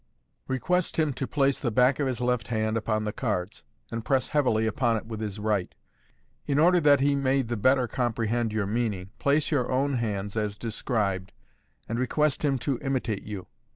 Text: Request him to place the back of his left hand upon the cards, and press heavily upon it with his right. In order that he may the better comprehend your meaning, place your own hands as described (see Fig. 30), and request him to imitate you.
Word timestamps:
Request 0.47 0.97
him 0.97 1.13
to 1.13 1.27
place 1.27 1.59
the 1.59 1.69
back 1.69 1.99
of 1.99 2.07
his 2.07 2.19
left 2.19 2.47
hand 2.47 2.75
upon 2.75 3.03
the 3.03 3.13
cards, 3.13 3.61
and 3.91 4.03
press 4.03 4.29
heavily 4.29 4.65
upon 4.65 4.97
it 4.97 5.05
with 5.05 5.19
his 5.21 5.37
right. 5.37 5.75
In 6.47 6.57
order 6.57 6.79
that 6.81 7.01
he 7.01 7.15
may 7.15 7.43
the 7.43 7.55
better 7.55 7.87
comprehend 7.87 8.51
your 8.51 8.65
meaning, 8.65 9.11
place 9.19 9.51
your 9.51 9.71
own 9.71 9.97
hands 9.97 10.35
as 10.35 10.57
described 10.57 11.29
(see 11.29 11.33
Fig. 11.33 11.81
30), 11.81 11.85
and 11.89 11.99
request 11.99 12.43
him 12.43 12.57
to 12.57 12.79
imitate 12.81 13.21
you. 13.25 13.45